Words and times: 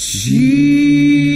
Sim. 0.00 1.27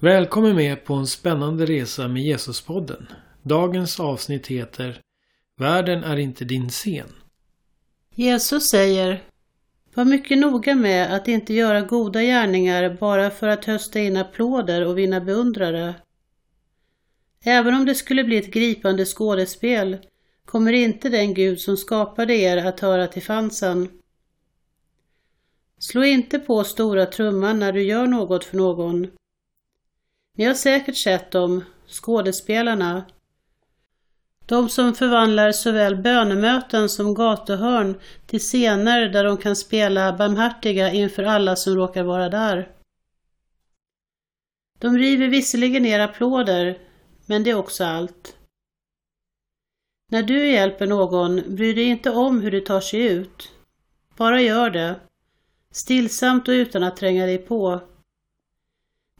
Välkommen 0.00 0.56
med 0.56 0.84
på 0.84 0.94
en 0.94 1.06
spännande 1.06 1.66
resa 1.66 2.08
med 2.08 2.22
Jesuspodden. 2.22 3.06
Dagens 3.42 4.00
avsnitt 4.00 4.46
heter 4.46 5.00
Världen 5.60 6.04
är 6.04 6.16
inte 6.16 6.44
din 6.44 6.68
scen. 6.68 7.08
Jesus 8.14 8.68
säger 8.68 9.22
Var 9.94 10.04
mycket 10.04 10.38
noga 10.38 10.74
med 10.74 11.14
att 11.14 11.28
inte 11.28 11.54
göra 11.54 11.80
goda 11.80 12.22
gärningar 12.22 12.96
bara 13.00 13.30
för 13.30 13.48
att 13.48 13.64
hösta 13.64 14.00
in 14.00 14.16
applåder 14.16 14.86
och 14.86 14.98
vinna 14.98 15.20
beundrare. 15.20 15.94
Även 17.44 17.74
om 17.74 17.84
det 17.84 17.94
skulle 17.94 18.24
bli 18.24 18.36
ett 18.36 18.52
gripande 18.52 19.04
skådespel 19.04 19.96
kommer 20.44 20.72
inte 20.72 21.08
den 21.08 21.34
Gud 21.34 21.60
som 21.60 21.76
skapade 21.76 22.34
er 22.34 22.56
att 22.56 22.80
höra 22.80 23.06
till 23.06 23.22
fansen. 23.22 23.88
Slå 25.78 26.04
inte 26.04 26.38
på 26.38 26.64
stora 26.64 27.06
trumman 27.06 27.58
när 27.58 27.72
du 27.72 27.82
gör 27.82 28.06
något 28.06 28.44
för 28.44 28.56
någon. 28.56 29.10
Ni 30.38 30.44
har 30.44 30.54
säkert 30.54 30.96
sett 30.96 31.30
dem, 31.30 31.64
skådespelarna. 31.88 33.04
De 34.46 34.68
som 34.68 34.94
förvandlar 34.94 35.52
såväl 35.52 35.96
bönemöten 35.96 36.88
som 36.88 37.14
gatuhörn 37.14 38.00
till 38.26 38.40
scener 38.40 39.08
där 39.08 39.24
de 39.24 39.36
kan 39.36 39.56
spela 39.56 40.12
barmhärtiga 40.12 40.92
inför 40.92 41.22
alla 41.22 41.56
som 41.56 41.74
råkar 41.74 42.02
vara 42.02 42.28
där. 42.28 42.68
De 44.78 44.98
river 44.98 45.28
visserligen 45.28 45.82
ner 45.82 46.00
applåder, 46.00 46.78
men 47.26 47.44
det 47.44 47.50
är 47.50 47.54
också 47.54 47.84
allt. 47.84 48.36
När 50.10 50.22
du 50.22 50.48
hjälper 50.50 50.86
någon, 50.86 51.56
bryr 51.56 51.74
dig 51.74 51.84
inte 51.84 52.10
om 52.10 52.40
hur 52.40 52.50
det 52.50 52.60
tar 52.60 52.80
sig 52.80 53.00
ut. 53.00 53.52
Bara 54.16 54.40
gör 54.42 54.70
det. 54.70 55.00
Stillsamt 55.70 56.48
och 56.48 56.52
utan 56.52 56.82
att 56.82 56.96
tränga 56.96 57.26
dig 57.26 57.38
på. 57.38 57.80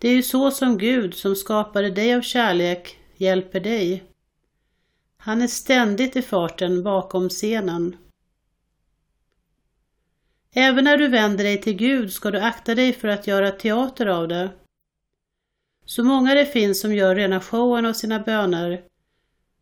Det 0.00 0.08
är 0.08 0.14
ju 0.14 0.22
så 0.22 0.50
som 0.50 0.78
Gud, 0.78 1.14
som 1.14 1.36
skapade 1.36 1.90
dig 1.90 2.14
av 2.14 2.20
kärlek, 2.20 2.98
hjälper 3.16 3.60
dig. 3.60 4.04
Han 5.16 5.42
är 5.42 5.46
ständigt 5.46 6.16
i 6.16 6.22
farten 6.22 6.82
bakom 6.82 7.28
scenen. 7.28 7.96
Även 10.52 10.84
när 10.84 10.96
du 10.96 11.08
vänder 11.08 11.44
dig 11.44 11.60
till 11.60 11.76
Gud 11.76 12.12
ska 12.12 12.30
du 12.30 12.40
akta 12.40 12.74
dig 12.74 12.92
för 12.92 13.08
att 13.08 13.26
göra 13.26 13.50
teater 13.50 14.06
av 14.06 14.28
det. 14.28 14.50
Så 15.84 16.04
många 16.04 16.34
det 16.34 16.46
finns 16.46 16.80
som 16.80 16.94
gör 16.94 17.14
rena 17.14 17.40
showen 17.40 17.86
av 17.86 17.92
sina 17.92 18.20
böner, 18.20 18.84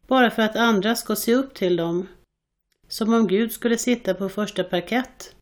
bara 0.06 0.30
för 0.30 0.42
att 0.42 0.56
andra 0.56 0.94
ska 0.94 1.16
se 1.16 1.34
upp 1.34 1.54
till 1.54 1.76
dem. 1.76 2.08
Som 2.88 3.14
om 3.14 3.26
Gud 3.26 3.52
skulle 3.52 3.78
sitta 3.78 4.14
på 4.14 4.28
första 4.28 4.64
parkett. 4.64 5.36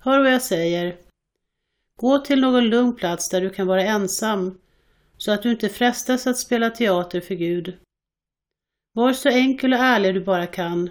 Hör 0.00 0.18
vad 0.18 0.32
jag 0.32 0.42
säger. 0.42 0.96
Gå 2.02 2.18
till 2.18 2.40
någon 2.40 2.68
lugn 2.68 2.96
plats 2.96 3.28
där 3.28 3.40
du 3.40 3.50
kan 3.50 3.66
vara 3.66 3.82
ensam, 3.82 4.58
så 5.16 5.32
att 5.32 5.42
du 5.42 5.50
inte 5.50 5.68
frestas 5.68 6.26
att 6.26 6.38
spela 6.38 6.70
teater 6.70 7.20
för 7.20 7.34
Gud. 7.34 7.78
Var 8.92 9.12
så 9.12 9.28
enkel 9.28 9.72
och 9.72 9.78
ärlig 9.78 10.14
du 10.14 10.24
bara 10.24 10.46
kan. 10.46 10.90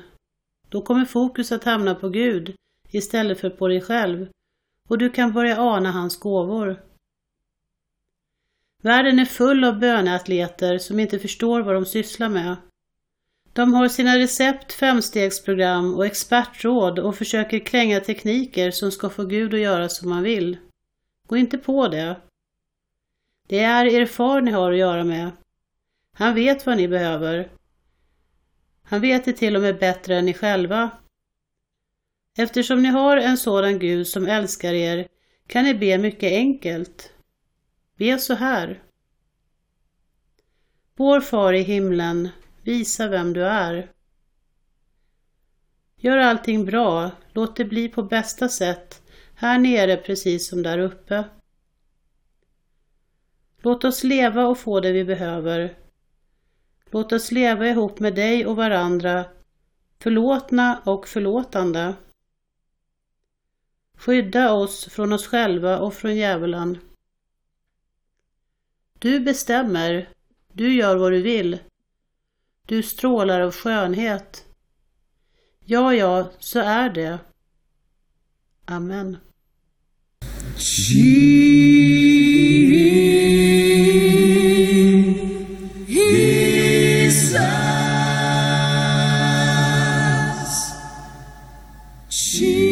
Då 0.69 0.81
kommer 0.81 1.05
fokus 1.05 1.51
att 1.51 1.63
hamna 1.63 1.95
på 1.95 2.09
Gud 2.09 2.55
istället 2.89 3.39
för 3.39 3.49
på 3.49 3.67
dig 3.67 3.81
själv 3.81 4.27
och 4.89 4.97
du 4.97 5.09
kan 5.09 5.33
börja 5.33 5.61
ana 5.61 5.91
hans 5.91 6.19
gåvor. 6.19 6.83
Världen 8.83 9.19
är 9.19 9.25
full 9.25 9.63
av 9.63 9.79
böneatleter 9.79 10.77
som 10.77 10.99
inte 10.99 11.19
förstår 11.19 11.61
vad 11.61 11.75
de 11.75 11.85
sysslar 11.85 12.29
med. 12.29 12.55
De 13.53 13.73
har 13.73 13.87
sina 13.87 14.17
recept, 14.17 14.73
femstegsprogram 14.73 15.95
och 15.95 16.05
expertråd 16.05 16.99
och 16.99 17.15
försöker 17.15 17.65
kränga 17.65 17.99
tekniker 17.99 18.71
som 18.71 18.91
ska 18.91 19.09
få 19.09 19.25
Gud 19.25 19.53
att 19.53 19.59
göra 19.59 19.89
som 19.89 20.09
man 20.09 20.23
vill. 20.23 20.57
Gå 21.31 21.37
inte 21.37 21.57
på 21.57 21.87
det. 21.87 22.21
Det 23.47 23.59
är 23.59 23.85
er 23.85 24.05
far 24.05 24.41
ni 24.41 24.51
har 24.51 24.71
att 24.71 24.77
göra 24.77 25.03
med. 25.03 25.31
Han 26.13 26.35
vet 26.35 26.65
vad 26.65 26.77
ni 26.77 26.87
behöver. 26.87 27.51
Han 28.83 29.01
vet 29.01 29.25
det 29.25 29.33
till 29.33 29.55
och 29.55 29.61
med 29.61 29.79
bättre 29.79 30.17
än 30.17 30.25
ni 30.25 30.33
själva. 30.33 30.89
Eftersom 32.37 32.83
ni 32.83 32.89
har 32.89 33.17
en 33.17 33.37
sådan 33.37 33.79
Gud 33.79 34.07
som 34.07 34.27
älskar 34.27 34.73
er 34.73 35.07
kan 35.47 35.63
ni 35.63 35.73
be 35.73 35.97
mycket 35.97 36.31
enkelt. 36.31 37.13
Be 37.97 38.17
så 38.17 38.33
här. 38.33 38.83
Vår 40.95 41.21
far 41.21 41.53
i 41.53 41.61
himlen, 41.61 42.29
visa 42.61 43.07
vem 43.07 43.33
du 43.33 43.45
är. 43.45 43.91
Gör 45.95 46.17
allting 46.17 46.65
bra, 46.65 47.11
låt 47.33 47.55
det 47.55 47.65
bli 47.65 47.89
på 47.89 48.03
bästa 48.03 48.49
sätt 48.49 49.01
här 49.41 49.59
nere 49.59 49.97
precis 49.97 50.49
som 50.49 50.63
där 50.63 50.77
uppe. 50.77 51.23
Låt 53.57 53.83
oss 53.83 54.03
leva 54.03 54.47
och 54.47 54.57
få 54.57 54.79
det 54.79 54.91
vi 54.91 55.03
behöver. 55.03 55.77
Låt 56.91 57.11
oss 57.11 57.31
leva 57.31 57.67
ihop 57.67 57.99
med 57.99 58.15
dig 58.15 58.45
och 58.45 58.55
varandra, 58.55 59.25
förlåtna 59.99 60.81
och 60.85 61.07
förlåtande. 61.07 61.95
Skydda 63.97 64.53
oss 64.53 64.85
från 64.85 65.13
oss 65.13 65.27
själva 65.27 65.79
och 65.79 65.93
från 65.93 66.15
djävulen. 66.15 66.77
Du 68.99 69.19
bestämmer, 69.19 70.09
du 70.53 70.73
gör 70.73 70.95
vad 70.95 71.11
du 71.11 71.21
vill. 71.21 71.59
Du 72.67 72.83
strålar 72.83 73.41
av 73.41 73.51
skönhet. 73.51 74.45
Ja, 75.65 75.93
ja, 75.93 76.31
så 76.39 76.59
är 76.59 76.89
det. 76.89 77.19
Amen. 78.65 79.17
Jesus. 80.61 81.01
Jesus. 92.09 92.70